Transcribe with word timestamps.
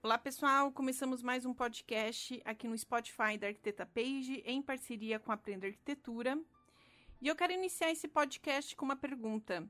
Olá, 0.00 0.16
pessoal! 0.16 0.70
Começamos 0.70 1.24
mais 1.24 1.44
um 1.44 1.52
podcast 1.52 2.40
aqui 2.44 2.68
no 2.68 2.78
Spotify 2.78 3.36
da 3.36 3.48
Arquiteta 3.48 3.84
Page, 3.84 4.44
em 4.46 4.62
parceria 4.62 5.18
com 5.18 5.32
a 5.32 5.34
Aprenda 5.34 5.66
Arquitetura. 5.66 6.40
E 7.20 7.26
eu 7.26 7.34
quero 7.34 7.52
iniciar 7.52 7.90
esse 7.90 8.06
podcast 8.06 8.76
com 8.76 8.84
uma 8.84 8.94
pergunta. 8.94 9.68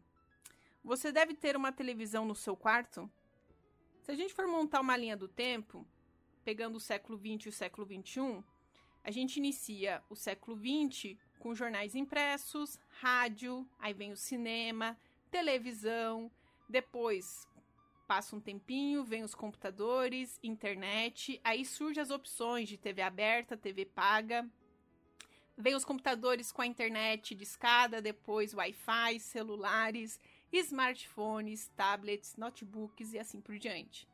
Você 0.84 1.10
deve 1.10 1.32
ter 1.32 1.56
uma 1.56 1.72
televisão 1.72 2.26
no 2.26 2.34
seu 2.34 2.54
quarto? 2.54 3.10
Se 4.02 4.12
a 4.12 4.14
gente 4.14 4.34
for 4.34 4.46
montar 4.46 4.82
uma 4.82 4.98
linha 4.98 5.16
do 5.16 5.28
tempo, 5.28 5.88
pegando 6.44 6.76
o 6.76 6.80
século 6.80 7.16
XX 7.16 7.46
e 7.46 7.48
o 7.48 7.52
século 7.52 7.86
XXI, 7.86 8.44
a 9.02 9.10
gente 9.10 9.38
inicia 9.38 10.02
o 10.10 10.14
século 10.14 10.58
XX 10.58 11.16
com 11.38 11.54
jornais 11.54 11.94
impressos, 11.94 12.78
rádio, 13.00 13.66
aí 13.78 13.94
vem 13.94 14.12
o 14.12 14.16
cinema, 14.16 14.94
televisão, 15.30 16.30
depois 16.68 17.47
passa 18.08 18.34
um 18.34 18.40
tempinho, 18.40 19.04
vem 19.04 19.22
os 19.22 19.34
computadores, 19.34 20.40
internet, 20.42 21.38
aí 21.44 21.62
surgem 21.62 22.02
as 22.02 22.10
opções 22.10 22.66
de 22.66 22.78
TV 22.78 23.02
aberta, 23.02 23.54
TV 23.54 23.84
paga. 23.84 24.48
Vem 25.54 25.74
os 25.74 25.84
computadores 25.84 26.50
com 26.50 26.62
a 26.62 26.66
internet 26.66 27.34
de 27.34 27.42
escada, 27.42 28.00
depois 28.00 28.54
Wi-Fi, 28.54 29.20
celulares, 29.20 30.18
smartphones, 30.50 31.68
tablets, 31.76 32.34
notebooks 32.36 33.12
e 33.12 33.18
assim 33.18 33.42
por 33.42 33.58
diante. 33.58 34.08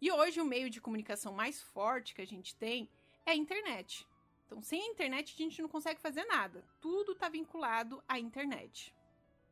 E 0.00 0.10
hoje 0.10 0.40
o 0.40 0.44
meio 0.44 0.68
de 0.68 0.80
comunicação 0.80 1.32
mais 1.32 1.62
forte 1.62 2.14
que 2.14 2.22
a 2.22 2.26
gente 2.26 2.56
tem 2.56 2.90
é 3.24 3.30
a 3.30 3.36
internet. 3.36 4.08
Então, 4.44 4.60
sem 4.60 4.82
a 4.82 4.86
internet 4.86 5.34
a 5.34 5.42
gente 5.42 5.62
não 5.62 5.68
consegue 5.68 6.00
fazer 6.00 6.24
nada. 6.24 6.64
Tudo 6.80 7.12
está 7.12 7.28
vinculado 7.28 8.02
à 8.08 8.18
internet. 8.18 8.92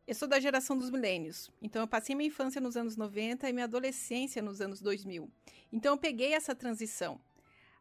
Eu 0.08 0.14
sou 0.14 0.26
da 0.26 0.40
geração 0.40 0.78
dos 0.78 0.88
milênios, 0.88 1.50
então 1.60 1.82
eu 1.82 1.86
passei 1.86 2.14
minha 2.14 2.28
infância 2.28 2.62
nos 2.62 2.78
anos 2.78 2.96
90 2.96 3.46
e 3.46 3.52
minha 3.52 3.66
adolescência 3.66 4.40
nos 4.40 4.58
anos 4.58 4.80
2000. 4.80 5.30
Então 5.70 5.92
eu 5.92 5.98
peguei 5.98 6.32
essa 6.32 6.54
transição. 6.54 7.20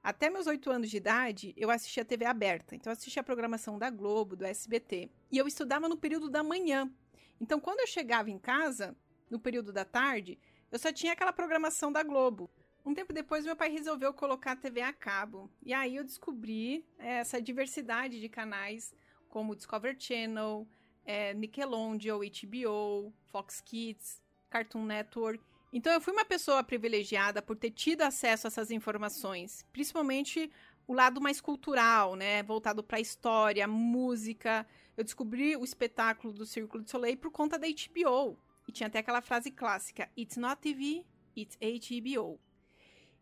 Até 0.03 0.30
meus 0.30 0.45
oito 0.45 0.70
anos 0.70 0.90
de 0.90 0.97
idade, 0.97 1.53
eu 1.56 1.72
assistia 1.72 2.03
TV 2.03 2.25
aberta. 2.25 2.75
Então 2.75 2.92
eu 2.92 2.97
assistia 2.97 3.22
a 3.22 3.23
programação 3.23 3.80
da 3.80 3.89
Globo, 3.89 4.36
do 4.36 4.44
SBT. 4.44 5.09
E 5.31 5.38
eu 5.38 5.47
estudava 5.47 5.88
no 5.88 5.95
período 5.95 6.30
da 6.30 6.44
manhã. 6.44 6.92
Então 7.39 7.61
quando 7.61 7.80
eu 7.80 7.88
chegava 7.88 8.30
em 8.30 8.38
casa, 8.38 8.94
no 9.30 9.39
período 9.39 9.72
da 9.72 9.86
tarde, 9.86 10.38
eu 10.69 10.78
só 10.78 10.91
tinha 10.91 11.14
aquela 11.14 11.31
programação 11.31 11.94
da 11.94 12.03
Globo. 12.03 12.52
Um 12.86 12.94
tempo 12.94 13.14
depois, 13.14 13.45
meu 13.45 13.56
pai 13.56 13.69
resolveu 13.69 14.14
colocar 14.14 14.52
a 14.52 14.58
TV 14.58 14.81
a 14.81 14.91
cabo. 14.91 15.50
E 15.64 15.73
aí 15.73 15.95
eu 15.95 16.03
descobri 16.03 16.86
essa 16.97 17.41
diversidade 17.41 18.19
de 18.19 18.28
canais, 18.28 18.94
como 19.30 19.53
o 19.53 19.56
Discovery 19.56 19.95
Channel, 19.97 20.67
é, 21.08 21.33
Nickelodeon, 21.33 22.19
HBO, 22.19 23.13
Fox 23.31 23.61
Kids, 23.61 24.22
Cartoon 24.50 24.86
Network. 24.86 25.41
Então 25.72 25.91
eu 25.94 26.02
fui 26.02 26.11
uma 26.13 26.25
pessoa 26.25 26.63
privilegiada 26.63 27.41
por 27.41 27.55
ter 27.55 27.72
tido 27.72 28.02
acesso 28.02 28.45
a 28.45 28.50
essas 28.50 28.69
informações, 28.69 29.66
principalmente 29.72 30.52
o 30.85 30.94
lado 30.94 31.19
mais 31.19 31.41
cultural, 31.41 32.16
né, 32.16 32.44
voltado 32.44 32.83
para 32.83 33.00
história, 33.00 33.67
música. 33.67 34.67
Eu 34.95 35.03
descobri 35.03 35.55
o 35.55 35.63
espetáculo 35.63 36.33
do 36.33 36.45
Círculo 36.45 36.83
de 36.83 36.91
Soleil 36.91 37.17
por 37.17 37.31
conta 37.31 37.58
da 37.58 37.67
HBO. 37.67 38.38
E 38.67 38.72
tinha 38.72 38.88
até 38.88 39.00
aquela 39.00 39.22
frase 39.22 39.50
clássica: 39.50 40.09
It's 40.17 40.38
not 40.38 40.61
TV, 40.61 41.05
it's 41.35 41.58
HBO. 41.58 42.39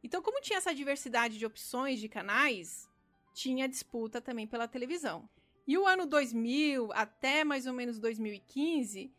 Então, 0.04 0.22
como 0.22 0.42
tinha 0.42 0.58
essa 0.58 0.74
diversidade 0.74 1.38
de 1.38 1.46
opções 1.46 2.00
de 2.00 2.08
canais, 2.08 2.88
tinha 3.34 3.68
disputa 3.68 4.22
também 4.22 4.48
pela 4.48 4.68
televisão. 4.68 5.28
E 5.68 5.78
o 5.78 5.88
ano 5.88 6.06
2000 6.06 6.92
até 6.94 7.44
mais 7.44 7.66
ou 7.66 7.74
menos 7.74 8.00
2015 8.00 9.12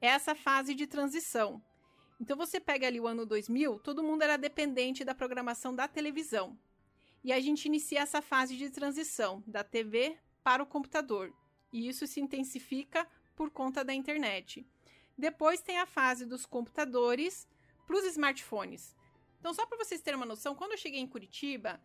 é 0.00 0.06
essa 0.08 0.34
fase 0.34 0.74
de 0.74 0.86
transição. 0.86 1.62
Então 2.20 2.36
você 2.36 2.60
pega 2.60 2.86
ali 2.86 3.00
o 3.00 3.06
ano 3.06 3.24
2000, 3.26 3.78
todo 3.80 4.02
mundo 4.02 4.22
era 4.22 4.36
dependente 4.36 5.04
da 5.04 5.14
programação 5.14 5.74
da 5.74 5.88
televisão. 5.88 6.58
E 7.22 7.32
a 7.32 7.40
gente 7.40 7.64
inicia 7.64 8.00
essa 8.00 8.20
fase 8.20 8.56
de 8.56 8.70
transição 8.70 9.42
da 9.46 9.64
TV 9.64 10.18
para 10.42 10.62
o 10.62 10.66
computador. 10.66 11.32
E 11.72 11.88
isso 11.88 12.06
se 12.06 12.20
intensifica 12.20 13.08
por 13.34 13.50
conta 13.50 13.82
da 13.82 13.94
internet. 13.94 14.66
Depois 15.16 15.60
tem 15.60 15.78
a 15.78 15.86
fase 15.86 16.26
dos 16.26 16.44
computadores 16.44 17.48
para 17.86 17.96
os 17.96 18.04
smartphones. 18.04 18.94
Então, 19.40 19.52
só 19.54 19.66
para 19.66 19.78
vocês 19.78 20.00
terem 20.00 20.16
uma 20.16 20.26
noção, 20.26 20.54
quando 20.54 20.72
eu 20.72 20.78
cheguei 20.78 21.00
em 21.00 21.06
Curitiba, 21.06 21.80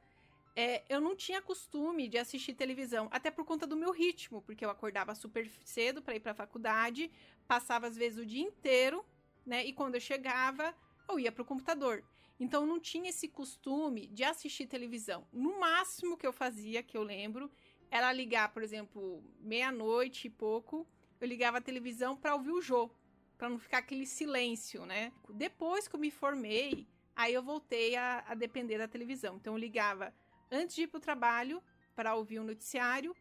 é, 0.56 0.84
eu 0.90 1.00
não 1.00 1.16
tinha 1.16 1.42
costume 1.42 2.08
de 2.08 2.18
assistir 2.18 2.54
televisão, 2.54 3.08
até 3.12 3.32
por 3.32 3.46
conta 3.46 3.66
do 3.66 3.78
meu 3.78 3.92
ritmo, 3.92 4.42
porque 4.42 4.66
eu 4.66 4.70
acordava 4.70 5.16
super 5.16 5.50
cedo 5.64 6.02
para 6.02 6.16
ir 6.16 6.20
para 6.20 6.32
a 6.32 6.36
faculdade, 6.36 7.12
passava 7.48 7.88
às 7.88 7.96
vezes 7.96 8.20
o 8.20 8.26
dia 8.26 8.44
inteiro, 8.44 9.06
né? 9.46 9.66
E 9.66 9.74
quando 9.74 9.96
eu 9.96 10.02
chegava, 10.02 10.76
eu 11.08 11.20
ia 11.20 11.32
para 11.32 11.42
o 11.42 11.46
computador. 11.46 12.04
Então 12.40 12.66
não 12.66 12.80
tinha 12.80 13.10
esse 13.10 13.28
costume 13.28 14.08
de 14.08 14.24
assistir 14.24 14.66
televisão. 14.66 15.28
No 15.32 15.60
máximo 15.60 16.18
que 16.18 16.26
eu 16.26 16.32
fazia, 16.32 16.82
que 16.82 16.98
eu 16.98 17.04
lembro, 17.04 17.52
era 17.92 18.14
ligar, 18.14 18.54
por 18.54 18.64
exemplo, 18.64 19.24
meia-noite 19.40 20.28
e 20.28 20.30
pouco, 20.30 20.88
eu 21.20 21.28
ligava 21.28 21.58
a 21.58 21.62
televisão 21.62 22.16
para 22.16 22.36
ouvir 22.36 22.52
o 22.52 22.62
jogo, 22.62 22.96
para 23.38 23.50
não 23.50 23.60
ficar 23.60 23.80
aquele 23.80 24.06
silêncio, 24.06 24.86
né? 24.86 25.12
Depois 25.30 25.88
que 25.88 25.96
eu 25.96 26.00
me 26.00 26.12
formei, 26.12 26.88
aí 27.16 27.34
eu 27.34 27.44
voltei 27.44 27.96
a, 27.96 28.24
a 28.28 28.36
depender 28.36 28.78
da 28.78 28.88
televisão. 28.88 29.36
Então 29.36 29.54
eu 29.54 29.58
ligava 29.58 30.14
antes 30.52 30.76
de 30.76 30.84
ir 30.84 30.88
para 30.88 30.98
o 30.98 31.02
trabalho 31.02 31.64
para 31.96 32.16
ouvir 32.16 32.40
o 32.40 32.42
um 32.42 32.46
noticiário 32.46 33.16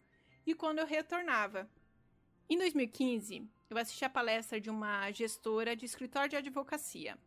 e 0.46 0.54
quando 0.54 0.78
eu 0.78 0.86
retornava. 0.86 1.68
Em 2.48 2.56
2015, 2.56 3.46
eu 3.68 3.76
assisti 3.76 4.04
a 4.04 4.10
palestra 4.10 4.60
de 4.60 4.70
uma 4.70 5.10
gestora 5.10 5.76
de 5.76 5.84
escritório 5.84 6.30
de 6.30 6.36
advocacia. 6.36 7.18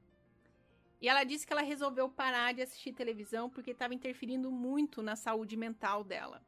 E 1.02 1.10
ela 1.10 1.24
disse 1.24 1.46
que 1.46 1.54
ela 1.54 1.62
resolveu 1.62 2.08
parar 2.10 2.54
de 2.54 2.62
assistir 2.62 2.94
televisão 2.94 3.50
porque 3.50 3.72
estava 3.72 3.94
interferindo 3.94 4.52
muito 4.52 5.02
na 5.02 5.16
saúde 5.16 5.58
mental 5.58 6.04
dela. 6.04 6.42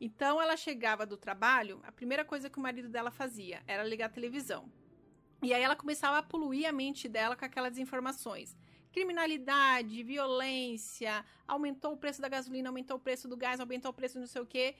Então 0.00 0.40
ela 0.40 0.56
chegava 0.56 1.04
do 1.06 1.16
trabalho, 1.16 1.80
a 1.82 1.92
primeira 1.92 2.24
coisa 2.24 2.48
que 2.48 2.58
o 2.58 2.62
marido 2.62 2.88
dela 2.88 3.10
fazia 3.10 3.62
era 3.66 3.84
ligar 3.84 4.06
a 4.06 4.10
televisão. 4.10 4.70
E 5.42 5.54
aí 5.54 5.62
ela 5.62 5.76
começava 5.76 6.18
a 6.18 6.22
poluir 6.22 6.68
a 6.68 6.72
mente 6.72 7.08
dela 7.08 7.36
com 7.36 7.44
aquelas 7.44 7.78
informações 7.78 8.56
criminalidade, 8.92 10.02
violência, 10.02 11.24
aumentou 11.46 11.92
o 11.92 11.96
preço 11.96 12.20
da 12.20 12.28
gasolina, 12.28 12.68
aumentou 12.68 12.96
o 12.96 13.00
preço 13.00 13.28
do 13.28 13.36
gás, 13.36 13.60
aumentou 13.60 13.90
o 13.90 13.94
preço 13.94 14.18
não 14.18 14.26
sei 14.26 14.42
o 14.42 14.46
quê. 14.46 14.74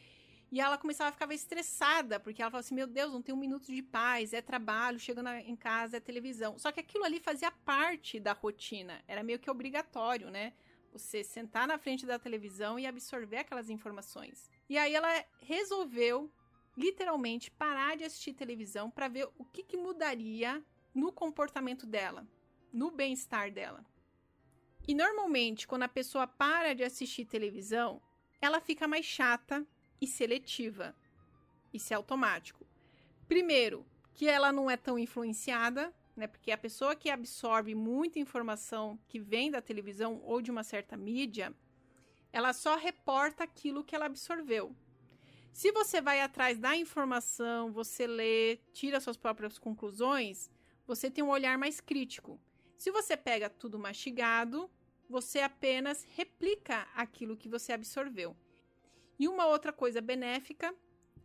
E 0.52 0.60
ela 0.60 0.76
começava 0.76 1.10
a 1.10 1.12
ficar 1.12 1.32
estressada, 1.32 2.18
porque 2.18 2.42
ela 2.42 2.50
falava 2.50 2.66
assim: 2.66 2.74
Meu 2.74 2.86
Deus, 2.86 3.12
não 3.12 3.22
tem 3.22 3.34
um 3.34 3.38
minuto 3.38 3.72
de 3.72 3.82
paz, 3.82 4.32
é 4.32 4.42
trabalho, 4.42 4.98
chegando 4.98 5.28
em 5.28 5.54
casa, 5.54 5.98
é 5.98 6.00
televisão. 6.00 6.58
Só 6.58 6.72
que 6.72 6.80
aquilo 6.80 7.04
ali 7.04 7.20
fazia 7.20 7.52
parte 7.52 8.18
da 8.18 8.32
rotina, 8.32 9.00
era 9.06 9.22
meio 9.22 9.38
que 9.38 9.50
obrigatório, 9.50 10.28
né? 10.28 10.52
Você 10.92 11.22
sentar 11.22 11.68
na 11.68 11.78
frente 11.78 12.04
da 12.04 12.18
televisão 12.18 12.78
e 12.78 12.86
absorver 12.86 13.38
aquelas 13.38 13.70
informações. 13.70 14.50
E 14.68 14.76
aí 14.76 14.92
ela 14.92 15.24
resolveu, 15.40 16.28
literalmente, 16.76 17.48
parar 17.52 17.96
de 17.96 18.02
assistir 18.02 18.32
televisão 18.32 18.90
para 18.90 19.06
ver 19.06 19.28
o 19.38 19.44
que, 19.44 19.62
que 19.62 19.76
mudaria 19.76 20.60
no 20.92 21.12
comportamento 21.12 21.86
dela, 21.86 22.26
no 22.72 22.90
bem-estar 22.90 23.52
dela. 23.52 23.84
E 24.90 24.94
normalmente, 24.94 25.68
quando 25.68 25.84
a 25.84 25.88
pessoa 25.88 26.26
para 26.26 26.74
de 26.74 26.82
assistir 26.82 27.24
televisão, 27.24 28.02
ela 28.40 28.60
fica 28.60 28.88
mais 28.88 29.06
chata 29.06 29.64
e 30.00 30.04
seletiva. 30.04 30.96
Isso 31.72 31.92
é 31.92 31.96
automático. 31.96 32.66
Primeiro, 33.28 33.86
que 34.12 34.26
ela 34.26 34.50
não 34.50 34.68
é 34.68 34.76
tão 34.76 34.98
influenciada, 34.98 35.94
né? 36.16 36.26
Porque 36.26 36.50
a 36.50 36.58
pessoa 36.58 36.96
que 36.96 37.08
absorve 37.08 37.72
muita 37.72 38.18
informação 38.18 38.98
que 39.06 39.20
vem 39.20 39.48
da 39.48 39.62
televisão 39.62 40.20
ou 40.24 40.42
de 40.42 40.50
uma 40.50 40.64
certa 40.64 40.96
mídia, 40.96 41.54
ela 42.32 42.52
só 42.52 42.74
reporta 42.74 43.44
aquilo 43.44 43.84
que 43.84 43.94
ela 43.94 44.06
absorveu. 44.06 44.74
Se 45.52 45.70
você 45.70 46.00
vai 46.00 46.20
atrás 46.20 46.58
da 46.58 46.74
informação, 46.74 47.70
você 47.70 48.08
lê, 48.08 48.56
tira 48.72 48.98
suas 48.98 49.16
próprias 49.16 49.56
conclusões, 49.56 50.50
você 50.84 51.08
tem 51.08 51.22
um 51.22 51.30
olhar 51.30 51.56
mais 51.56 51.80
crítico. 51.80 52.40
Se 52.76 52.90
você 52.90 53.16
pega 53.16 53.48
tudo 53.48 53.78
mastigado, 53.78 54.68
você 55.10 55.40
apenas 55.40 56.04
replica 56.16 56.86
aquilo 56.94 57.36
que 57.36 57.48
você 57.48 57.72
absorveu. 57.72 58.36
E 59.18 59.26
uma 59.26 59.46
outra 59.46 59.72
coisa 59.72 60.00
benéfica 60.00 60.74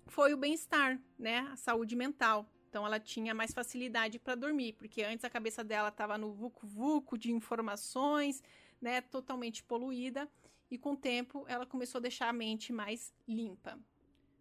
foi 0.07 0.33
o 0.33 0.37
bem-estar, 0.37 0.99
né? 1.17 1.39
A 1.51 1.55
saúde 1.55 1.95
mental. 1.95 2.49
Então 2.67 2.85
ela 2.85 2.99
tinha 2.99 3.33
mais 3.33 3.53
facilidade 3.53 4.19
para 4.19 4.35
dormir, 4.35 4.73
porque 4.73 5.03
antes 5.03 5.23
a 5.23 5.29
cabeça 5.29 5.63
dela 5.63 5.89
estava 5.89 6.17
no 6.17 6.33
vucu-vucu 6.33 7.17
de 7.17 7.31
informações, 7.31 8.43
né, 8.81 8.99
totalmente 8.99 9.63
poluída, 9.63 10.29
e 10.69 10.77
com 10.77 10.91
o 10.91 10.97
tempo 10.97 11.45
ela 11.47 11.65
começou 11.65 11.99
a 11.99 12.01
deixar 12.01 12.27
a 12.27 12.33
mente 12.33 12.73
mais 12.73 13.13
limpa. 13.25 13.79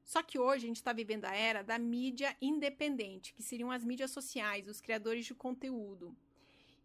Só 0.02 0.20
que 0.20 0.38
hoje 0.38 0.64
a 0.64 0.68
gente 0.68 0.76
está 0.76 0.92
vivendo 0.92 1.26
a 1.26 1.34
era 1.34 1.62
da 1.62 1.78
mídia 1.78 2.36
independente, 2.42 3.32
que 3.34 3.42
seriam 3.42 3.70
as 3.70 3.84
mídias 3.84 4.10
sociais, 4.10 4.66
os 4.66 4.80
criadores 4.80 5.24
de 5.24 5.34
conteúdo. 5.34 6.16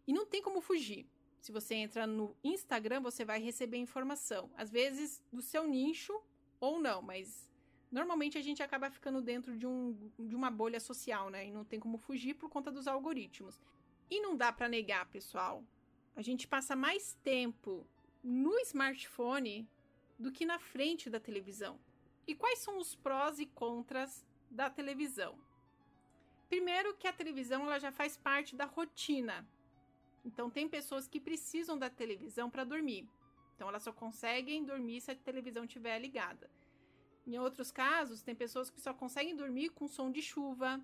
E 0.06 0.12
não 0.12 0.24
tem 0.24 0.40
como 0.40 0.60
fugir. 0.60 1.06
Se 1.40 1.50
você 1.50 1.74
entra 1.74 2.06
no 2.06 2.36
Instagram, 2.44 3.00
você 3.00 3.24
vai 3.24 3.40
receber 3.40 3.78
informação, 3.78 4.50
às 4.56 4.70
vezes 4.70 5.22
do 5.32 5.40
seu 5.40 5.66
nicho 5.66 6.20
ou 6.60 6.78
não, 6.78 7.00
mas 7.00 7.50
normalmente 7.90 8.36
a 8.36 8.42
gente 8.42 8.62
acaba 8.62 8.90
ficando 8.90 9.22
dentro 9.22 9.56
de, 9.56 9.66
um, 9.66 10.10
de 10.18 10.36
uma 10.36 10.50
bolha 10.50 10.78
social, 10.78 11.30
né? 11.30 11.46
E 11.46 11.52
não 11.52 11.64
tem 11.64 11.80
como 11.80 11.96
fugir 11.96 12.34
por 12.34 12.50
conta 12.50 12.70
dos 12.70 12.86
algoritmos. 12.86 13.58
E 14.10 14.20
não 14.20 14.36
dá 14.36 14.52
para 14.52 14.68
negar, 14.68 15.06
pessoal. 15.06 15.64
A 16.14 16.22
gente 16.22 16.46
passa 16.46 16.76
mais 16.76 17.14
tempo 17.22 17.86
no 18.22 18.58
smartphone 18.58 19.68
do 20.18 20.30
que 20.30 20.44
na 20.44 20.58
frente 20.58 21.08
da 21.08 21.18
televisão. 21.18 21.80
E 22.26 22.34
quais 22.34 22.58
são 22.58 22.78
os 22.78 22.94
prós 22.94 23.38
e 23.38 23.46
contras 23.46 24.26
da 24.50 24.68
televisão? 24.68 25.38
Primeiro 26.48 26.96
que 26.96 27.08
a 27.08 27.12
televisão 27.12 27.64
ela 27.64 27.78
já 27.78 27.90
faz 27.90 28.16
parte 28.16 28.54
da 28.54 28.66
rotina. 28.66 29.48
Então 30.24 30.50
tem 30.50 30.68
pessoas 30.68 31.08
que 31.08 31.20
precisam 31.20 31.78
da 31.78 31.88
televisão 31.88 32.50
para 32.50 32.64
dormir. 32.64 33.08
Então 33.54 33.68
elas 33.68 33.82
só 33.82 33.92
conseguem 33.92 34.64
dormir 34.64 35.00
se 35.00 35.10
a 35.10 35.14
televisão 35.14 35.64
estiver 35.64 35.98
ligada. 35.98 36.50
Em 37.26 37.38
outros 37.38 37.70
casos, 37.70 38.22
tem 38.22 38.34
pessoas 38.34 38.70
que 38.70 38.80
só 38.80 38.92
conseguem 38.94 39.36
dormir 39.36 39.70
com 39.70 39.86
som 39.86 40.10
de 40.10 40.22
chuva, 40.22 40.80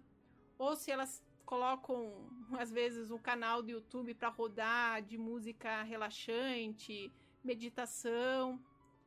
ou 0.58 0.76
se 0.76 0.90
elas 0.90 1.24
colocam 1.44 2.28
às 2.58 2.70
vezes 2.70 3.10
um 3.10 3.18
canal 3.18 3.62
do 3.62 3.70
YouTube 3.70 4.14
para 4.14 4.28
rodar 4.28 5.02
de 5.02 5.16
música 5.16 5.82
relaxante, 5.82 7.12
meditação. 7.42 8.60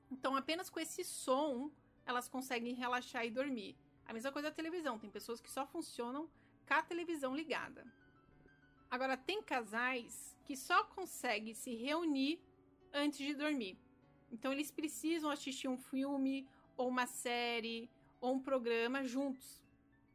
Então, 0.09 0.35
apenas 0.35 0.69
com 0.69 0.79
esse 0.79 1.03
som 1.03 1.71
elas 2.05 2.27
conseguem 2.27 2.73
relaxar 2.73 3.25
e 3.25 3.29
dormir. 3.29 3.77
A 4.07 4.13
mesma 4.13 4.31
coisa 4.31 4.49
da 4.49 4.55
televisão, 4.55 4.97
tem 4.97 5.11
pessoas 5.11 5.39
que 5.39 5.51
só 5.51 5.67
funcionam 5.67 6.27
com 6.67 6.73
a 6.73 6.81
televisão 6.81 7.35
ligada. 7.35 7.85
Agora, 8.89 9.15
tem 9.15 9.41
casais 9.41 10.35
que 10.43 10.55
só 10.55 10.83
conseguem 10.83 11.53
se 11.53 11.75
reunir 11.75 12.39
antes 12.93 13.19
de 13.19 13.33
dormir. 13.33 13.77
Então, 14.31 14.51
eles 14.51 14.71
precisam 14.71 15.29
assistir 15.29 15.67
um 15.67 15.77
filme, 15.77 16.47
ou 16.75 16.87
uma 16.87 17.05
série, 17.05 17.89
ou 18.19 18.33
um 18.33 18.39
programa 18.39 19.03
juntos. 19.03 19.61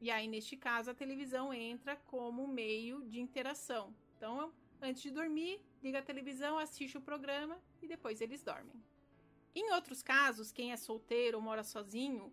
E 0.01 0.11
aí, 0.11 0.27
neste 0.27 0.57
caso, 0.57 0.91
a 0.91 0.95
televisão 0.95 1.55
entra 1.55 1.97
como 1.97 2.49
meio 2.49 3.03
de 3.07 3.21
interação. 3.21 3.95
Então, 4.17 4.53
antes 4.83 5.03
de 5.03 5.11
dormir, 5.11 5.61
liga 5.83 6.01
a 6.01 6.03
televisão, 6.03 6.59
assiste 6.59 6.99
o 6.99 7.01
programa 7.01 7.61
e 7.81 7.87
depois 7.87 8.21
eles 8.21 8.43
dormem. 8.43 8.83
Em 9.55 9.73
outros 9.73 10.03
casos, 10.03 10.51
quem 10.51 10.73
é 10.73 10.77
solteiro 10.77 11.39
ou 11.39 11.43
mora 11.43 11.63
sozinho 11.63 12.33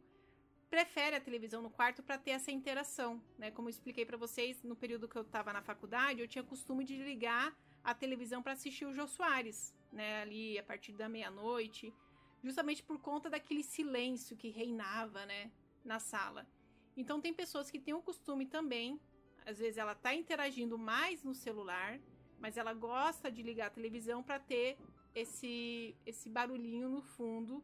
prefere 0.71 1.17
a 1.17 1.19
televisão 1.19 1.61
no 1.61 1.69
quarto 1.69 2.01
para 2.01 2.17
ter 2.17 2.31
essa 2.31 2.49
interação, 2.49 3.21
né? 3.37 3.51
Como 3.51 3.67
eu 3.67 3.71
expliquei 3.71 4.05
para 4.05 4.15
vocês, 4.15 4.63
no 4.63 4.73
período 4.73 5.05
que 5.05 5.17
eu 5.17 5.21
estava 5.21 5.51
na 5.51 5.61
faculdade, 5.61 6.21
eu 6.21 6.27
tinha 6.29 6.43
costume 6.45 6.85
de 6.85 6.95
ligar 6.95 7.53
a 7.83 7.93
televisão 7.93 8.41
para 8.41 8.53
assistir 8.53 8.85
o 8.85 8.93
Jô 8.93 9.05
Soares, 9.05 9.75
né? 9.91 10.21
Ali 10.21 10.57
a 10.57 10.63
partir 10.63 10.93
da 10.93 11.09
meia-noite, 11.09 11.93
justamente 12.41 12.81
por 12.81 12.97
conta 12.99 13.29
daquele 13.29 13.63
silêncio 13.63 14.37
que 14.37 14.49
reinava, 14.49 15.25
né? 15.25 15.51
Na 15.83 15.99
sala. 15.99 16.47
Então 16.95 17.19
tem 17.19 17.33
pessoas 17.33 17.69
que 17.69 17.79
têm 17.79 17.93
o 17.93 18.01
costume 18.01 18.45
também, 18.45 18.97
às 19.45 19.59
vezes 19.59 19.77
ela 19.77 19.91
está 19.91 20.15
interagindo 20.15 20.77
mais 20.77 21.21
no 21.21 21.35
celular, 21.35 21.99
mas 22.39 22.55
ela 22.55 22.73
gosta 22.73 23.29
de 23.29 23.43
ligar 23.43 23.67
a 23.67 23.71
televisão 23.71 24.23
para 24.23 24.39
ter 24.39 24.77
esse, 25.13 25.97
esse 26.05 26.29
barulhinho 26.29 26.87
no 26.87 27.01
fundo 27.01 27.61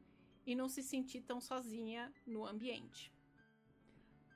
e 0.47 0.55
não 0.55 0.69
se 0.69 0.81
sentir 0.81 1.21
tão 1.21 1.41
sozinha 1.41 2.11
no 2.25 2.45
ambiente. 2.45 3.13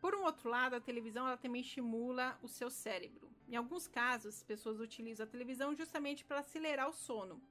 Por 0.01 0.13
um 0.13 0.23
outro 0.23 0.49
lado, 0.49 0.75
a 0.75 0.81
televisão 0.81 1.25
ela 1.25 1.37
também 1.37 1.61
estimula 1.61 2.37
o 2.43 2.47
seu 2.49 2.69
cérebro. 2.69 3.31
Em 3.47 3.55
alguns 3.55 3.87
casos, 3.87 4.35
as 4.35 4.43
pessoas 4.43 4.79
utilizam 4.79 5.25
a 5.25 5.29
televisão 5.29 5.73
justamente 5.73 6.25
para 6.25 6.39
acelerar 6.39 6.89
o 6.89 6.93
sono. 6.93 7.41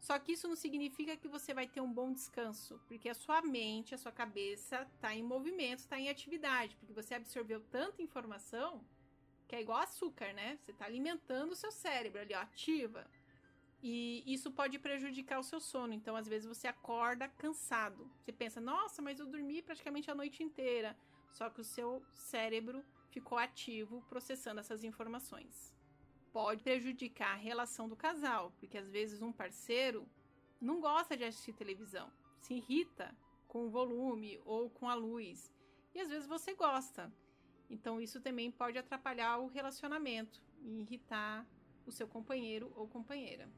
Só 0.00 0.18
que 0.18 0.32
isso 0.32 0.48
não 0.48 0.56
significa 0.56 1.16
que 1.16 1.28
você 1.28 1.52
vai 1.52 1.68
ter 1.68 1.80
um 1.80 1.92
bom 1.92 2.12
descanso, 2.12 2.80
porque 2.88 3.08
a 3.08 3.14
sua 3.14 3.42
mente, 3.42 3.94
a 3.94 3.98
sua 3.98 4.10
cabeça 4.10 4.88
está 4.94 5.14
em 5.14 5.22
movimento, 5.22 5.80
está 5.80 5.98
em 5.98 6.08
atividade, 6.08 6.76
porque 6.76 6.92
você 6.92 7.14
absorveu 7.14 7.60
tanta 7.70 8.02
informação 8.02 8.84
que 9.46 9.54
é 9.54 9.60
igual 9.60 9.80
açúcar, 9.80 10.32
né? 10.32 10.56
Você 10.62 10.70
está 10.70 10.86
alimentando 10.86 11.52
o 11.52 11.56
seu 11.56 11.70
cérebro 11.70 12.20
ali, 12.20 12.34
ó, 12.34 12.38
ativa. 12.38 13.06
E 13.82 14.22
isso 14.32 14.52
pode 14.52 14.78
prejudicar 14.78 15.40
o 15.40 15.42
seu 15.42 15.58
sono. 15.58 15.92
Então, 15.92 16.14
às 16.14 16.28
vezes, 16.28 16.46
você 16.46 16.68
acorda 16.68 17.28
cansado. 17.28 18.08
Você 18.20 18.30
pensa, 18.30 18.60
nossa, 18.60 19.02
mas 19.02 19.18
eu 19.18 19.26
dormi 19.26 19.60
praticamente 19.60 20.08
a 20.08 20.14
noite 20.14 20.40
inteira. 20.40 20.96
Só 21.32 21.50
que 21.50 21.60
o 21.60 21.64
seu 21.64 22.00
cérebro 22.14 22.84
ficou 23.10 23.38
ativo 23.38 24.04
processando 24.08 24.60
essas 24.60 24.84
informações. 24.84 25.74
Pode 26.32 26.62
prejudicar 26.62 27.32
a 27.32 27.36
relação 27.36 27.88
do 27.88 27.96
casal, 27.96 28.52
porque 28.60 28.78
às 28.78 28.88
vezes 28.88 29.20
um 29.20 29.32
parceiro 29.32 30.08
não 30.60 30.80
gosta 30.80 31.16
de 31.16 31.24
assistir 31.24 31.52
televisão, 31.52 32.10
se 32.38 32.54
irrita 32.54 33.14
com 33.48 33.66
o 33.66 33.70
volume 33.70 34.40
ou 34.44 34.70
com 34.70 34.88
a 34.88 34.94
luz. 34.94 35.52
E 35.92 36.00
às 36.00 36.08
vezes 36.08 36.26
você 36.28 36.54
gosta. 36.54 37.12
Então, 37.68 38.00
isso 38.00 38.20
também 38.20 38.50
pode 38.50 38.78
atrapalhar 38.78 39.38
o 39.38 39.48
relacionamento 39.48 40.40
e 40.62 40.82
irritar 40.82 41.44
o 41.84 41.90
seu 41.90 42.06
companheiro 42.06 42.72
ou 42.76 42.86
companheira 42.86 43.48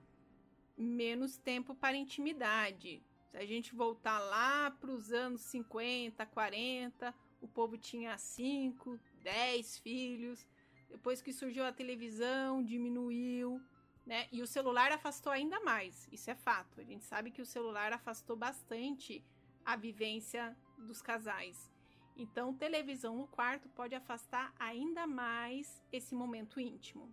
menos 0.77 1.37
tempo 1.37 1.75
para 1.75 1.97
intimidade. 1.97 3.03
Se 3.31 3.37
a 3.37 3.45
gente 3.45 3.75
voltar 3.75 4.19
lá 4.19 4.71
para 4.71 4.91
os 4.91 5.13
anos 5.13 5.41
50, 5.43 6.25
40, 6.27 7.15
o 7.41 7.49
povo 7.49 7.77
tinha 7.77 8.17
5, 8.17 8.99
10 9.23 9.79
filhos. 9.79 10.47
Depois 10.89 11.21
que 11.21 11.33
surgiu 11.33 11.65
a 11.65 11.73
televisão, 11.73 12.63
diminuiu, 12.63 13.61
né? 14.07 14.29
E 14.31 14.43
o 14.43 14.47
celular 14.47 14.93
afastou 14.93 15.33
ainda 15.33 15.59
mais. 15.61 16.09
Isso 16.13 16.31
é 16.31 16.35
fato. 16.35 16.81
A 16.81 16.85
gente 16.85 17.05
sabe 17.05 17.31
que 17.31 17.43
o 17.43 17.47
celular 17.47 17.93
afastou 17.93 18.37
bastante 18.37 19.25
a 19.65 19.77
vivência 19.77 20.57
dos 20.79 21.03
casais. 21.03 21.71
Então, 22.17 22.55
televisão 22.55 23.17
no 23.17 23.27
quarto 23.27 23.69
pode 23.71 23.95
afastar 23.95 24.55
ainda 24.59 25.07
mais 25.07 25.83
esse 25.93 26.15
momento 26.15 26.61
íntimo. 26.61 27.13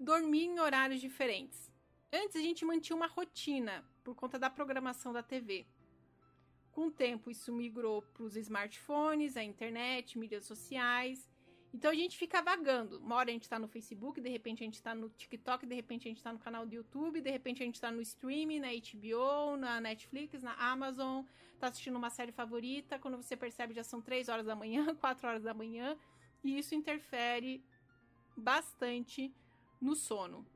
Dormir 0.00 0.44
em 0.44 0.60
horários 0.60 1.00
diferentes. 1.00 1.70
Antes 2.12 2.36
a 2.36 2.40
gente 2.40 2.64
mantinha 2.64 2.96
uma 2.96 3.06
rotina 3.06 3.84
por 4.02 4.14
conta 4.14 4.38
da 4.38 4.48
programação 4.48 5.12
da 5.12 5.22
TV. 5.22 5.66
Com 6.70 6.88
o 6.88 6.90
tempo, 6.90 7.30
isso 7.30 7.52
migrou 7.52 8.02
para 8.02 8.24
os 8.24 8.36
smartphones, 8.36 9.36
a 9.36 9.44
internet, 9.44 10.18
mídias 10.18 10.44
sociais. 10.44 11.28
Então 11.72 11.90
a 11.90 11.94
gente 11.94 12.16
fica 12.16 12.40
vagando. 12.40 12.98
Uma 13.00 13.16
hora 13.16 13.30
a 13.30 13.32
gente 13.32 13.42
está 13.42 13.58
no 13.58 13.66
Facebook, 13.66 14.20
de 14.20 14.28
repente 14.28 14.62
a 14.62 14.64
gente 14.64 14.74
está 14.74 14.94
no 14.94 15.08
TikTok, 15.08 15.66
de 15.66 15.74
repente 15.74 16.06
a 16.06 16.10
gente 16.10 16.18
está 16.18 16.32
no 16.32 16.38
canal 16.38 16.64
do 16.64 16.72
YouTube, 16.72 17.20
de 17.20 17.30
repente 17.30 17.62
a 17.62 17.66
gente 17.66 17.74
está 17.74 17.90
no 17.90 18.00
streaming, 18.00 18.60
na 18.60 18.68
HBO, 18.68 19.56
na 19.56 19.80
Netflix, 19.80 20.40
na 20.40 20.54
Amazon, 20.54 21.24
está 21.52 21.66
assistindo 21.66 21.96
uma 21.96 22.10
série 22.10 22.30
favorita. 22.30 22.98
Quando 22.98 23.16
você 23.16 23.36
percebe, 23.36 23.74
já 23.74 23.82
são 23.82 24.00
3 24.00 24.28
horas 24.28 24.46
da 24.46 24.54
manhã, 24.54 24.94
4 25.00 25.28
horas 25.28 25.42
da 25.42 25.52
manhã, 25.52 25.98
e 26.44 26.58
isso 26.58 26.76
interfere 26.76 27.64
bastante 28.36 29.34
no 29.80 29.96
sono. 29.96 30.46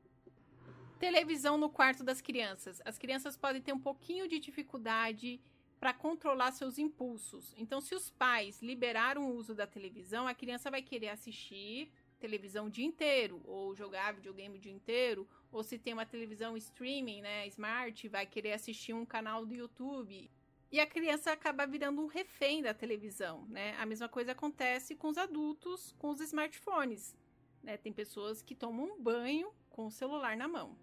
Televisão 0.99 1.57
no 1.57 1.69
quarto 1.69 2.03
das 2.03 2.19
crianças. 2.19 2.81
As 2.83 2.97
crianças 2.97 3.37
podem 3.37 3.61
ter 3.61 3.71
um 3.71 3.79
pouquinho 3.79 4.27
de 4.27 4.37
dificuldade 4.37 5.39
para 5.79 5.93
controlar 5.93 6.51
seus 6.51 6.77
impulsos. 6.77 7.53
Então, 7.57 7.79
se 7.79 7.95
os 7.95 8.09
pais 8.09 8.61
liberaram 8.61 9.31
o 9.31 9.33
uso 9.33 9.55
da 9.55 9.65
televisão, 9.65 10.27
a 10.27 10.33
criança 10.33 10.69
vai 10.69 10.81
querer 10.81 11.07
assistir 11.07 11.89
televisão 12.19 12.65
o 12.65 12.69
dia 12.69 12.85
inteiro, 12.85 13.41
ou 13.45 13.73
jogar 13.73 14.13
videogame 14.13 14.57
o 14.57 14.59
dia 14.59 14.73
inteiro, 14.73 15.25
ou 15.49 15.63
se 15.63 15.79
tem 15.79 15.93
uma 15.93 16.05
televisão 16.05 16.57
streaming, 16.57 17.21
né, 17.21 17.47
smart, 17.47 18.05
vai 18.09 18.25
querer 18.25 18.51
assistir 18.51 18.91
um 18.91 19.05
canal 19.05 19.45
do 19.45 19.55
YouTube. 19.55 20.29
E 20.69 20.81
a 20.81 20.85
criança 20.85 21.31
acaba 21.31 21.65
virando 21.65 22.01
um 22.01 22.07
refém 22.07 22.61
da 22.61 22.73
televisão, 22.73 23.47
né? 23.47 23.73
A 23.79 23.85
mesma 23.85 24.09
coisa 24.09 24.33
acontece 24.33 24.95
com 24.95 25.07
os 25.07 25.17
adultos, 25.17 25.95
com 25.97 26.09
os 26.09 26.19
smartphones. 26.19 27.15
Né? 27.63 27.77
Tem 27.77 27.93
pessoas 27.93 28.41
que 28.41 28.53
tomam 28.53 28.85
um 28.85 29.01
banho 29.01 29.51
com 29.69 29.87
o 29.87 29.91
celular 29.91 30.35
na 30.35 30.47
mão. 30.47 30.77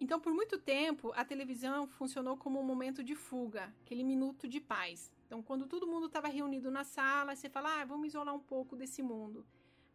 Então, 0.00 0.18
por 0.18 0.32
muito 0.32 0.56
tempo, 0.56 1.12
a 1.14 1.26
televisão 1.26 1.86
funcionou 1.86 2.34
como 2.34 2.58
um 2.58 2.64
momento 2.64 3.04
de 3.04 3.14
fuga, 3.14 3.72
aquele 3.84 4.02
minuto 4.02 4.48
de 4.48 4.58
paz. 4.58 5.12
Então, 5.26 5.42
quando 5.42 5.66
todo 5.66 5.86
mundo 5.86 6.06
estava 6.06 6.26
reunido 6.26 6.70
na 6.70 6.84
sala, 6.84 7.36
você 7.36 7.50
fala, 7.50 7.82
ah, 7.82 7.84
vamos 7.84 8.08
isolar 8.08 8.34
um 8.34 8.40
pouco 8.40 8.74
desse 8.74 9.02
mundo. 9.02 9.46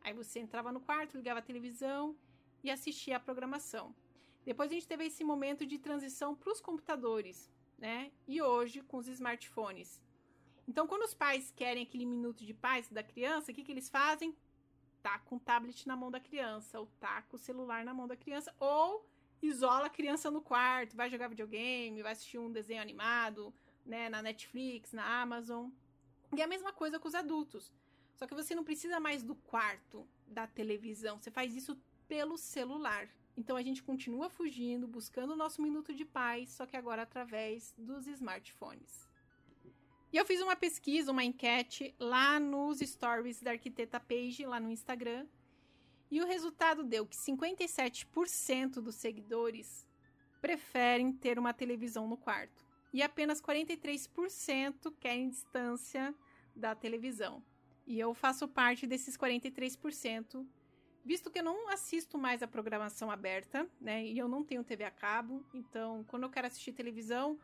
Aí 0.02 0.14
você 0.14 0.40
entrava 0.40 0.72
no 0.72 0.80
quarto, 0.80 1.18
ligava 1.18 1.40
a 1.40 1.42
televisão 1.42 2.16
e 2.64 2.70
assistia 2.70 3.18
a 3.18 3.20
programação. 3.20 3.96
Depois 4.46 4.70
a 4.70 4.76
gente 4.76 4.88
teve 4.88 5.06
esse 5.06 5.24
momento 5.24 5.66
de 5.66 5.80
transição 5.80 6.36
para 6.36 6.52
os 6.52 6.62
computadores, 6.62 7.52
né? 7.76 8.12
E 8.28 8.40
hoje 8.40 8.82
com 8.82 8.98
os 8.98 9.08
smartphones. 9.08 10.00
Então, 10.68 10.86
quando 10.86 11.02
os 11.02 11.16
pais 11.16 11.52
querem 11.56 11.82
aquele 11.82 12.06
minuto 12.06 12.46
de 12.46 12.54
paz 12.54 12.88
da 12.90 13.02
criança, 13.02 13.52
o 13.52 13.56
que, 13.56 13.64
que 13.64 13.72
eles 13.72 13.90
fazem? 13.90 14.36
Tá 15.02 15.18
com 15.18 15.38
o 15.38 15.40
tablet 15.40 15.88
na 15.88 15.96
mão 15.96 16.12
da 16.12 16.20
criança, 16.20 16.80
ou 16.80 16.86
tá 17.00 17.24
com 17.24 17.36
o 17.36 17.40
celular 17.40 17.84
na 17.84 17.94
mão 17.94 18.08
da 18.08 18.16
criança, 18.16 18.54
ou 18.60 19.04
isola 19.48 19.88
a 19.88 19.90
criança 19.90 20.32
no 20.32 20.42
quarto, 20.42 20.96
vai 20.96 21.10
jogar 21.10 21.28
videogame, 21.28 22.02
vai 22.02 22.12
assistir 22.12 22.38
um 22.38 22.52
desenho 22.52 22.82
animado, 22.82 23.54
né, 23.86 24.10
na 24.10 24.22
Netflix, 24.22 24.94
na 24.94 25.22
Amazon. 25.22 25.70
E 26.36 26.42
a 26.42 26.48
mesma 26.48 26.74
coisa 26.74 27.00
com 27.00 27.08
os 27.08 27.16
adultos. 27.16 27.72
Só 28.16 28.25
que 28.25 28.34
você 28.34 28.56
não 28.56 28.64
precisa 28.64 29.00
mais 29.00 29.24
do 29.24 29.36
quarto 29.36 30.08
da 30.25 30.48
televisão, 30.48 31.20
você 31.20 31.30
faz 31.30 31.56
isso 31.56 31.78
pelo 32.08 32.38
celular. 32.38 33.10
Então 33.38 33.58
a 33.58 33.62
gente 33.62 33.84
continua 33.84 34.30
fugindo, 34.30 34.88
buscando 34.88 35.34
o 35.34 35.36
nosso 35.36 35.62
minuto 35.62 35.94
de 35.94 36.06
paz, 36.06 36.52
só 36.52 36.66
que 36.66 36.78
agora 36.78 37.02
através 37.02 37.74
dos 37.78 38.08
smartphones. 38.08 39.10
E 40.14 40.18
eu 40.18 40.25
fiz 40.25 40.42
uma 40.42 40.56
pesquisa, 40.56 41.12
uma 41.12 41.25
enquete 41.25 41.94
lá 42.00 42.40
nos 42.40 42.80
stories 42.80 43.42
da 43.42 43.52
Arquiteta 43.52 44.00
Page, 44.00 44.46
lá 44.46 44.62
no 44.62 44.72
Instagram, 44.72 45.28
e 46.10 46.22
o 46.22 46.28
resultado 46.28 46.84
deu 46.84 47.06
que 47.06 47.16
57% 47.16 48.76
dos 48.82 48.96
seguidores 48.96 49.88
preferem 50.42 51.12
ter 51.12 51.40
uma 51.40 51.54
televisão 51.54 52.08
no 52.08 52.18
quarto. 52.18 52.64
E 52.94 53.02
apenas 53.02 53.42
43% 53.42 54.94
querem 55.00 55.30
distância 55.30 56.14
da 56.56 56.76
televisão. 56.76 57.44
E 57.86 58.00
eu 58.00 58.14
faço 58.14 58.48
parte 58.48 58.88
desses 58.88 59.18
43%, 59.18 60.46
visto 61.04 61.30
que 61.30 61.40
eu 61.40 61.44
não 61.44 61.70
assisto 61.70 62.18
mais 62.18 62.42
a 62.42 62.48
programação 62.48 63.12
aberta, 63.12 63.68
né? 63.80 64.06
E 64.06 64.18
eu 64.18 64.28
não 64.28 64.44
tenho 64.44 64.64
TV 64.64 64.84
a 64.84 64.92
cabo, 64.92 65.46
então 65.54 66.04
quando 66.08 66.24
eu 66.24 66.30
quero 66.30 66.48
assistir 66.48 66.72
televisão, 66.72 67.38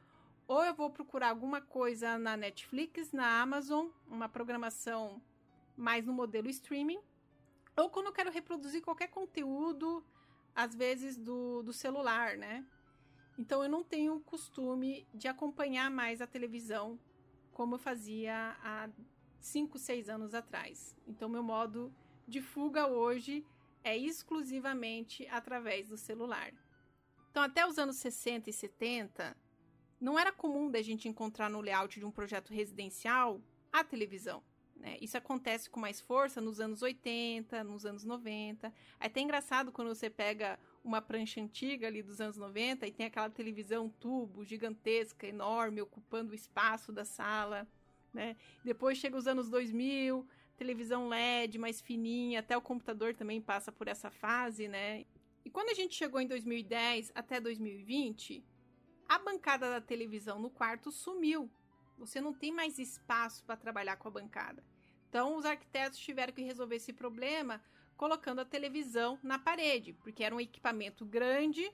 ou 0.48 0.63
eu 0.63 0.74
vou 0.74 0.89
procurar 0.89 1.30
alguma 1.30 1.62
coisa 1.62 2.18
na 2.18 2.36
Netflix, 2.36 3.12
na 3.12 3.41
Amazon, 3.41 3.88
uma 4.08 4.27
programação 4.27 5.22
mais 5.77 6.06
no 6.06 6.13
modelo 6.13 6.50
streaming, 6.50 7.00
ou 7.81 7.89
quando 7.89 8.07
eu 8.07 8.13
quero 8.13 8.31
reproduzir 8.31 8.81
qualquer 8.81 9.07
conteúdo, 9.07 10.03
às 10.55 10.75
vezes 10.75 11.17
do, 11.17 11.63
do 11.63 11.73
celular, 11.73 12.38
né? 12.38 12.65
Então 13.38 13.63
eu 13.63 13.69
não 13.69 13.83
tenho 13.83 14.15
o 14.15 14.21
costume 14.21 15.07
de 15.13 15.27
acompanhar 15.27 15.89
mais 15.89 16.21
a 16.21 16.27
televisão 16.27 17.00
como 17.53 17.75
eu 17.75 17.79
fazia 17.79 18.55
há 18.63 18.89
5, 19.39 19.77
6 19.77 20.09
anos 20.09 20.33
atrás. 20.33 20.95
Então 21.07 21.29
meu 21.29 21.43
modo 21.43 21.93
de 22.27 22.41
fuga 22.41 22.88
hoje 22.88 23.45
é 23.83 23.97
exclusivamente 23.97 25.27
através 25.27 25.89
do 25.89 25.97
celular. 25.97 26.53
Então 27.29 27.41
até 27.41 27.65
os 27.65 27.77
anos 27.79 27.95
60 27.97 28.50
e 28.50 28.53
70, 28.53 29.35
não 30.00 30.19
era 30.19 30.31
comum 30.31 30.69
da 30.69 30.81
gente 30.81 31.07
encontrar 31.07 31.50
no 31.50 31.61
layout 31.61 32.00
de 32.00 32.05
um 32.05 32.11
projeto 32.11 32.53
residencial 32.53 33.41
a 33.71 33.83
televisão. 33.83 34.43
Né? 34.81 34.97
Isso 35.00 35.15
acontece 35.15 35.69
com 35.69 35.79
mais 35.79 36.01
força 36.01 36.41
nos 36.41 36.59
anos 36.59 36.81
80, 36.81 37.63
nos 37.63 37.85
anos 37.85 38.03
90. 38.03 38.73
É 39.00 39.05
até 39.05 39.21
engraçado 39.21 39.71
quando 39.71 39.89
você 39.89 40.09
pega 40.09 40.59
uma 40.83 41.00
prancha 41.00 41.39
antiga 41.39 41.85
ali 41.85 42.01
dos 42.01 42.19
anos 42.19 42.35
90 42.35 42.88
e 42.88 42.91
tem 42.91 43.05
aquela 43.05 43.29
televisão 43.29 43.88
tubo 44.00 44.43
gigantesca, 44.43 45.27
enorme, 45.27 45.81
ocupando 45.81 46.31
o 46.31 46.35
espaço 46.35 46.91
da 46.91 47.05
sala. 47.05 47.67
Né? 48.11 48.35
Depois 48.65 48.97
chega 48.97 49.15
os 49.15 49.27
anos 49.27 49.51
2000, 49.51 50.27
televisão 50.57 51.07
LED 51.07 51.59
mais 51.59 51.79
fininha, 51.79 52.39
até 52.39 52.57
o 52.57 52.61
computador 52.61 53.13
também 53.13 53.39
passa 53.39 53.71
por 53.71 53.88
essa 53.88 54.09
fase, 54.09 54.67
né? 54.67 55.05
E 55.45 55.50
quando 55.50 55.69
a 55.69 55.73
gente 55.73 55.95
chegou 55.95 56.19
em 56.19 56.27
2010 56.27 57.11
até 57.15 57.39
2020, 57.39 58.43
a 59.07 59.19
bancada 59.19 59.69
da 59.69 59.81
televisão 59.81 60.39
no 60.39 60.50
quarto 60.50 60.91
sumiu. 60.91 61.50
Você 61.97 62.19
não 62.19 62.33
tem 62.33 62.51
mais 62.51 62.79
espaço 62.79 63.43
para 63.43 63.55
trabalhar 63.55 63.95
com 63.97 64.07
a 64.07 64.11
bancada. 64.11 64.63
Então, 65.12 65.36
os 65.36 65.44
arquitetos 65.44 66.00
tiveram 66.00 66.32
que 66.32 66.41
resolver 66.41 66.77
esse 66.77 66.94
problema 66.94 67.62
colocando 67.98 68.39
a 68.39 68.46
televisão 68.46 69.20
na 69.22 69.38
parede, 69.38 69.91
porque 69.91 70.24
era 70.24 70.34
um 70.34 70.39
equipamento 70.39 71.06
grande, 71.06 71.70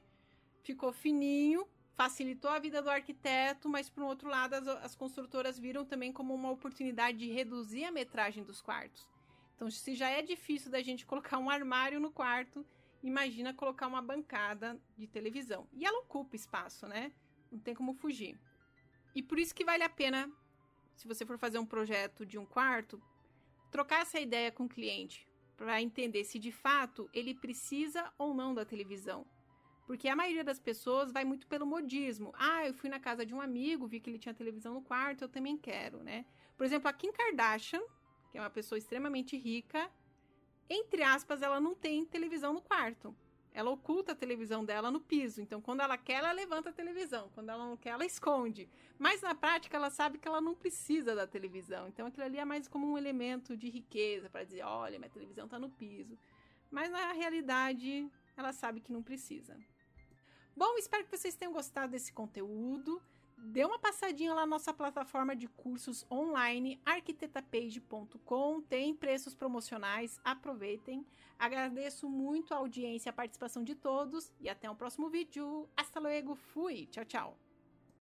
ficou 0.64 0.92
fininho, 0.92 1.68
facilitou 1.94 2.50
a 2.50 2.58
vida 2.58 2.82
do 2.82 2.90
arquiteto, 2.90 3.70
mas 3.70 3.92
por 3.92 4.02
um 4.02 4.08
outro 4.08 4.28
lado 4.28 4.56
as, 4.56 4.68
as, 4.68 4.96
construtoras 4.96 5.60
viram 5.60 5.86
também 5.86 6.12
como 6.12 6.34
uma 6.34 6.50
oportunidade 6.50 7.20
de 7.20 7.32
reduzir 7.32 7.86
a 7.86 7.92
metragem 7.92 8.44
dos 8.44 8.60
quartos. 8.60 9.08
Então, 9.56 9.70
se 9.70 9.94
já 9.94 10.10
é 10.10 10.24
difícil 10.24 10.72
da 10.72 10.82
gente 10.82 11.06
colocar 11.06 11.38
um 11.38 11.52
armário 11.52 12.00
no 12.00 12.10
quarto, 12.10 12.66
imagina 13.04 13.54
colocar 13.54 13.86
uma 13.86 14.02
bancada 14.02 14.82
de 14.98 15.06
televisão. 15.06 15.68
E 15.72 15.86
ela 15.86 16.00
ocupa 16.00 16.36
espaço, 16.36 16.88
né? 16.88 17.12
Não 17.52 17.60
tem 17.60 17.76
como 17.76 17.94
fugir. 17.94 18.36
E 19.14 19.22
por 19.22 19.38
isso 19.38 19.54
que 19.54 19.64
vale 19.64 19.84
a 19.84 19.90
pena, 19.90 20.28
se 20.96 21.08
você 21.08 21.24
for 21.24 21.38
fazer 21.38 21.60
um 21.60 21.66
projeto 21.68 22.26
de 22.26 22.40
um 22.40 22.46
quarto, 22.48 23.00
trocar 23.72 24.02
essa 24.02 24.20
ideia 24.20 24.52
com 24.52 24.66
o 24.66 24.70
cliente 24.70 25.28
para 25.56 25.82
entender 25.82 26.24
se 26.24 26.38
de 26.38 26.52
fato 26.52 27.10
ele 27.14 27.34
precisa 27.34 28.12
ou 28.18 28.34
não 28.34 28.54
da 28.54 28.66
televisão. 28.66 29.26
Porque 29.86 30.08
a 30.08 30.16
maioria 30.16 30.44
das 30.44 30.60
pessoas 30.60 31.12
vai 31.12 31.24
muito 31.24 31.48
pelo 31.48 31.66
modismo. 31.66 32.34
Ah, 32.38 32.68
eu 32.68 32.74
fui 32.74 32.90
na 32.90 33.00
casa 33.00 33.26
de 33.26 33.34
um 33.34 33.42
amigo, 33.42 33.88
vi 33.88 34.00
que 34.00 34.10
ele 34.10 34.20
tinha 34.20 34.34
televisão 34.34 34.74
no 34.74 34.82
quarto, 34.82 35.24
eu 35.24 35.30
também 35.30 35.58
quero, 35.58 36.04
né? 36.04 36.26
Por 36.58 36.66
exemplo, 36.66 36.90
a 36.90 36.94
Kim 36.94 37.12
Kardashian, 37.12 37.82
que 38.32 38.38
é 38.38 38.42
uma 38.42 38.50
pessoa 38.50 38.78
extremamente 38.78 39.38
rica, 39.38 39.90
entre 40.70 41.02
aspas, 41.04 41.42
ela 41.42 41.62
não 41.62 41.74
tem 41.74 42.06
televisão 42.06 42.54
no 42.54 42.62
quarto 42.62 43.16
ela 43.58 43.72
oculta 43.72 44.12
a 44.12 44.16
televisão 44.16 44.64
dela 44.64 44.92
no 44.92 45.00
piso. 45.00 45.42
Então, 45.42 45.60
quando 45.60 45.80
ela 45.80 45.98
quer, 45.98 46.20
ela 46.20 46.32
levanta 46.32 46.70
a 46.70 46.72
televisão. 46.72 47.28
Quando 47.34 47.50
ela 47.50 47.66
não 47.66 47.76
quer, 47.76 47.90
ela 47.90 48.06
esconde. 48.06 48.70
Mas 49.00 49.20
na 49.24 49.34
prática, 49.34 49.76
ela 49.76 49.90
sabe 49.90 50.20
que 50.20 50.28
ela 50.28 50.40
não 50.40 50.54
precisa 50.54 51.16
da 51.16 51.26
televisão. 51.26 51.88
Então, 51.88 52.06
aquilo 52.06 52.24
ali 52.24 52.38
é 52.38 52.46
mais 52.46 52.68
como 52.68 52.86
um 52.86 52.96
elemento 52.96 53.58
de 53.58 53.68
riqueza 53.68 54.30
para 54.30 54.44
dizer: 54.44 54.62
olha, 54.62 55.00
minha 55.00 55.10
televisão 55.10 55.46
está 55.46 55.58
no 55.58 55.72
piso. 55.72 56.16
Mas 56.70 56.92
na 56.92 57.14
realidade, 57.14 58.08
ela 58.36 58.54
sabe 58.54 58.80
que 58.80 58.94
não 58.94 59.02
precisa. 59.02 59.58
Bom, 60.56 60.78
espero 60.78 61.06
que 61.06 61.18
vocês 61.18 61.36
tenham 61.36 61.52
gostado 61.52 61.94
desse 61.94 62.14
conteúdo. 62.14 63.02
Dê 63.38 63.64
uma 63.64 63.80
passadinha 63.80 64.34
lá 64.34 64.42
na 64.42 64.48
nossa 64.48 64.74
plataforma 64.74 65.36
de 65.36 65.48
cursos 65.48 66.06
online, 66.12 66.82
arquitetapage.com. 66.86 68.62
Tem 68.62 68.96
preços 68.96 69.36
promocionais, 69.36 70.20
aproveitem. 70.24 71.06
Agradeço 71.38 72.10
muito 72.10 72.54
a 72.54 72.58
audiência 72.58 73.10
e 73.10 73.12
a 73.12 73.14
participação 73.14 73.64
de 73.64 73.76
todos 73.76 74.32
e 74.40 74.50
até 74.50 74.70
o 74.70 74.76
próximo 74.76 75.10
vídeo. 75.10 75.70
Hasta 75.78 76.00
luego, 76.00 76.36
fui! 76.36 76.88
Tchau, 76.88 77.06
tchau! 77.06 77.47